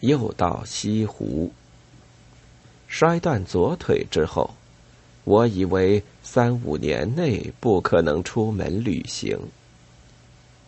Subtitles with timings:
[0.00, 1.50] 又到西湖。
[2.88, 4.50] 摔断左腿之后，
[5.24, 9.38] 我以为三五年内不可能出门旅行。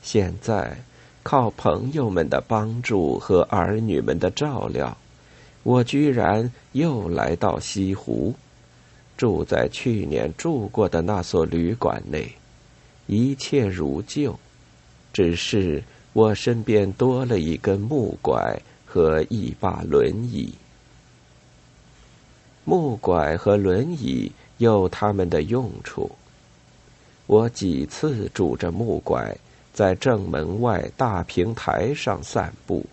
[0.03, 0.77] 现在，
[1.23, 4.97] 靠朋友们的帮助和儿女们的照料，
[5.63, 8.35] 我居然又来到西湖，
[9.17, 12.33] 住在去年住过的那所旅馆内，
[13.07, 14.39] 一切如旧，
[15.13, 18.61] 只是我身边多了一根木拐
[18.93, 20.53] 和一把轮椅。
[22.63, 26.11] 木拐和轮椅有他们的用处。
[27.27, 29.35] 我几次拄着木拐
[29.73, 32.85] 在正门外大平台上散步。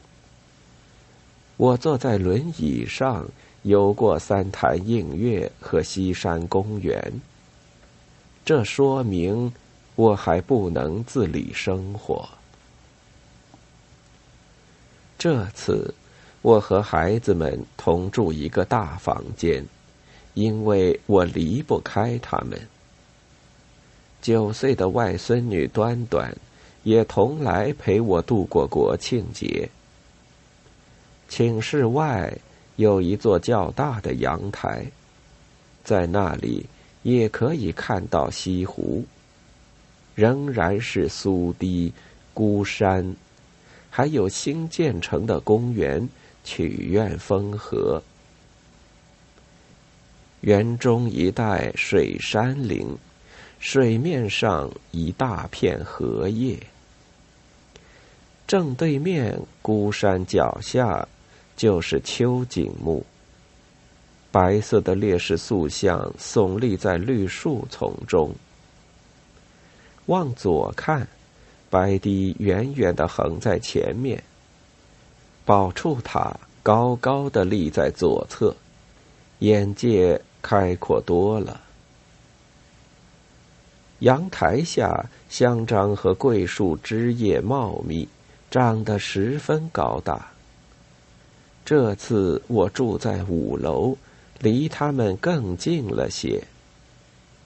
[1.58, 3.28] 我坐在轮椅上
[3.64, 7.12] 游过三潭映月和西山公园。
[8.46, 9.52] 这说明
[9.96, 12.39] 我还不能自理生活。
[15.20, 15.94] 这次。
[16.42, 19.62] 我和孩子们同住一个大房间，
[20.36, 22.58] 因为我离不开他们。
[24.22, 26.34] 九岁的外孙女端端
[26.84, 29.70] 也同来陪我度过国庆节。
[31.28, 32.34] 寝室外
[32.78, 34.86] 有一座较大的阳台，
[35.84, 36.66] 在那里
[37.04, 39.04] 也可以看到西湖，
[40.16, 41.92] 仍然是苏堤、
[42.34, 43.14] 孤山，
[44.00, 46.08] 还有新建成的公园。
[46.46, 48.02] 曲院风荷，
[50.40, 52.98] 园中一带水山林，
[53.60, 56.58] 水面上一大片荷叶。
[58.48, 61.06] 正对面孤山脚下，
[61.58, 63.06] 就是秋景木。
[64.32, 68.34] 白色的烈士塑像耸立在绿树丛中。
[70.06, 71.06] 往左看，
[71.70, 74.24] 白堤远远的横在前面。
[75.46, 78.56] 宝柱塔高高的立在左侧，
[79.40, 81.62] 眼界开阔多了。
[84.00, 88.08] 阳台下香樟和桂树枝叶茂密，
[88.50, 90.32] 长得十分高大。
[91.66, 93.98] 这次我住在五楼，
[94.40, 96.42] 离他们更近了些。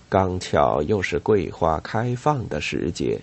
[0.10, 3.20] 刚巧又是桂花开放的时节，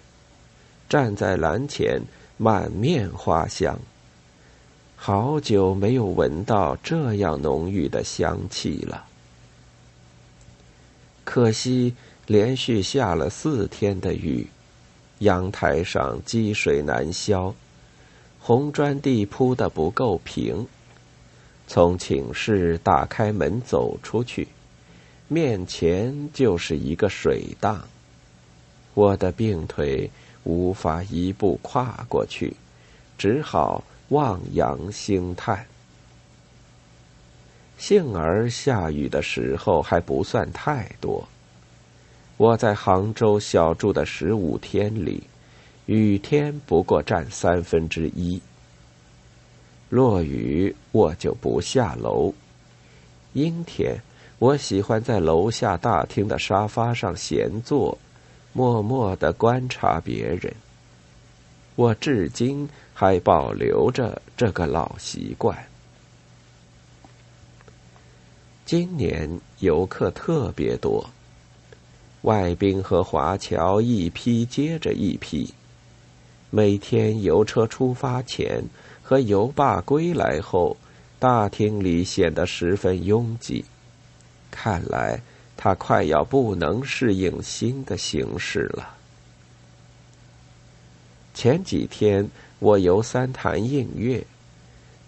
[0.91, 2.03] 站在栏前，
[2.37, 3.79] 满面花香。
[4.97, 9.05] 好久没有闻到这样浓郁的香气了。
[11.23, 11.95] 可惜
[12.27, 14.49] 连续下了四天的雨，
[15.21, 17.55] 阳台上积水难消，
[18.41, 20.67] 红砖地铺的不够平。
[21.69, 24.49] 从寝室打开门走出去，
[25.29, 27.87] 面前就是一个水荡，
[28.95, 30.11] 我的病腿
[30.45, 32.55] 无法一步跨过去，
[33.19, 33.85] 只好。
[34.11, 35.65] 望洋兴叹。
[37.79, 41.29] 幸而下雨的时候还不算太多。
[42.37, 45.23] 我在杭州小住的十五天里，
[45.87, 48.43] 雨天不过占三分之一。
[49.91, 52.35] 落雨我就不下楼，
[53.33, 54.03] 阴天
[54.41, 57.97] 我喜欢在楼下大厅的沙发上闲坐，
[58.53, 60.55] 默默的观察别人。
[61.77, 65.57] 我至今还保留着这个老习惯。
[68.67, 71.09] 今年游客特别多，
[72.23, 75.53] 外宾和华侨一批接着一批。
[76.51, 78.63] 每天游车出发前
[79.03, 80.77] 和游罢归来后，
[81.19, 83.65] 大厅里显得十分拥挤。
[84.51, 85.21] 看来
[85.63, 88.97] 他快要不能适应新的形式了。
[91.35, 92.27] 前几天
[92.61, 94.27] 我游三潭映月，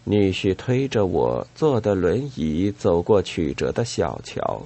[0.05, 4.61] 女婿推着我坐的轮椅走过曲折的小桥。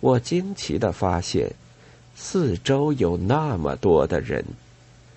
[0.00, 1.50] 我惊奇的发现，
[2.14, 4.44] 四周有那么多的人，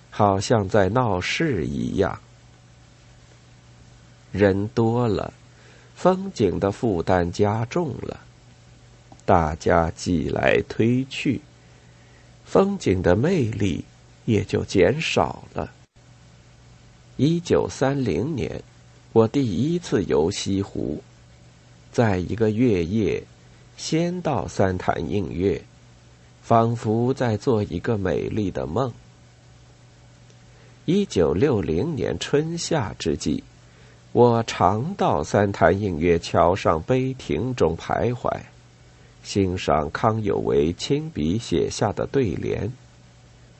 [0.08, 2.18] 好像在闹市一样。
[4.32, 5.34] 人多了，
[5.94, 8.20] 风景的负担加重了，
[9.28, 11.42] 大家挤来推去，
[12.46, 13.84] 风景的魅力。
[14.28, 15.72] 也就减少了。
[17.16, 18.62] 一九三零年，
[19.14, 21.02] 我第一次游西湖，
[21.90, 23.22] 在一个月夜，
[23.78, 25.62] 先到三潭映月，
[26.42, 28.92] 仿佛在做一个美丽的梦。
[30.84, 33.42] 一九六零年春夏之际，
[34.12, 38.30] 我常到三潭映月桥上碑亭中徘徊，
[39.28, 42.72] 欣赏康有为亲笔写下的对联。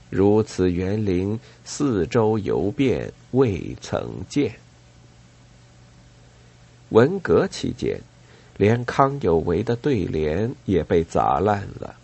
[0.09, 4.51] 如此园林，四周游遍未曾见。
[6.89, 8.01] 文革期间，
[8.57, 11.95] 连康有为的对联也被砸烂了。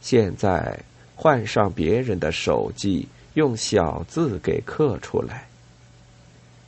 [0.00, 0.78] 现在
[1.16, 5.48] 换上别人的手迹，用小字给刻出来，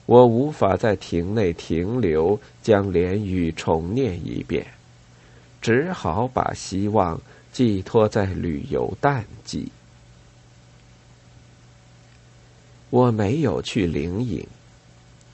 [0.06, 4.66] 我无法在亭内停留，将联语重念一遍，
[5.62, 7.18] 只好把希望
[7.50, 9.72] 寄托在旅游淡季。
[12.90, 14.46] 我没有去灵隐，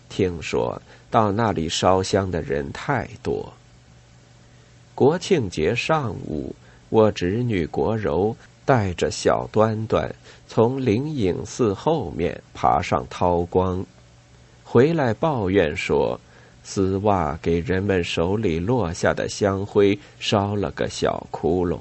[0.08, 0.80] 听说
[1.10, 3.52] 到那里烧香的人太多。
[4.94, 6.54] 国庆节上午。
[6.90, 8.34] 我侄女国柔
[8.64, 10.14] 带着小端端
[10.46, 13.84] 从灵隐寺后面爬上涛光，
[14.64, 16.19] 回来抱怨说
[16.70, 21.80] ：“丝袜给人们手里落下的香灰烧了个小窟窿。”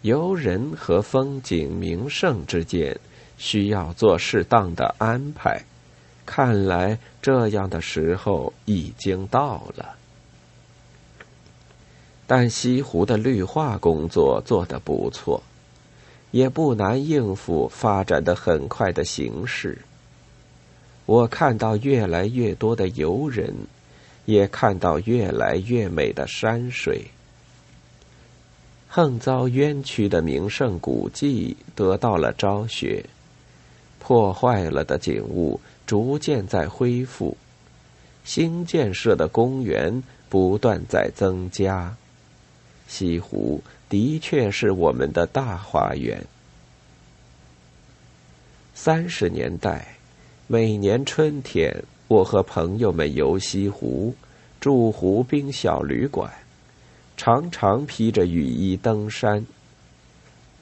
[0.00, 2.98] 游人和风景名胜之间
[3.36, 5.62] 需要做适当的安排，
[6.24, 9.96] 看来这样的时候已经到了。
[12.26, 15.42] 但西湖的绿化工作做得不错，
[16.30, 19.78] 也不难应付发展的很快的形势。
[21.08, 23.54] 我看到越来越多的游人，
[24.26, 27.06] 也看到越来越美的山水。
[28.88, 33.06] 横遭冤屈的名胜古迹得到了昭雪，
[33.98, 37.38] 破坏了的景物逐渐在恢复，
[38.22, 41.96] 新建设的公园不断在增加。
[42.86, 46.22] 西湖的确是我们的大花园。
[48.74, 49.97] 三十年代，
[50.50, 54.14] 每年春天，我和朋友们游西湖，
[54.58, 56.32] 住湖滨小旅馆，
[57.18, 59.44] 常常披着雨衣登山，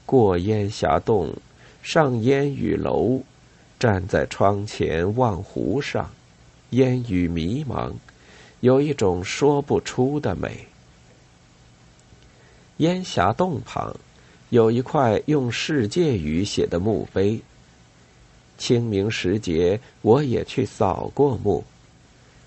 [0.05, 1.33] 过烟霞洞，
[1.81, 3.21] 上烟雨楼，
[3.79, 6.11] 站在窗前望湖上，
[6.71, 7.93] 烟雨迷茫，
[8.59, 10.67] 有一种说不出的美。
[12.79, 13.95] 烟霞洞旁，
[14.49, 17.39] 有一块用世界语写的墓碑。
[18.57, 21.63] 清明时节，我也去扫过墓，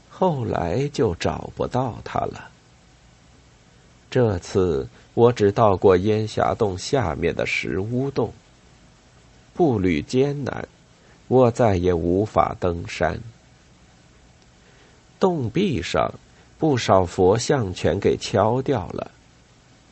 [0.08, 2.50] 后来就找不到他了。
[4.10, 8.32] 这次我只到过烟霞洞下面的石屋洞，
[9.54, 10.66] 步履艰难，
[11.28, 13.20] 我再也无法登山。
[15.20, 16.12] 洞壁上
[16.58, 19.10] 不少佛像全给敲掉了。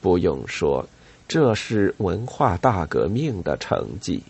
[0.00, 0.88] 不用说，
[1.28, 4.22] 这是文化大革命的成绩。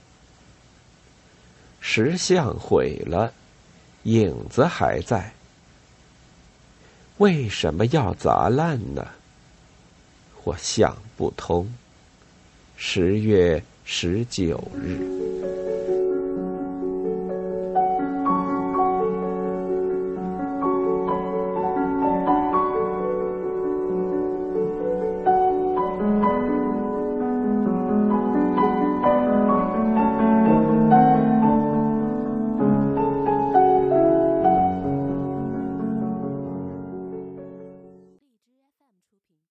[1.80, 3.32] 石像毁了，
[4.04, 5.32] 影子还在。
[7.18, 9.06] 为什么要砸烂呢？
[10.44, 11.72] 我想不通。
[12.76, 15.47] 十月十九日。